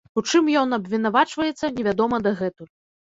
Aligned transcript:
У 0.19 0.21
чым 0.29 0.47
ён 0.61 0.73
абвінавачваецца, 0.77 1.69
невядома 1.77 2.23
дагэтуль. 2.29 2.73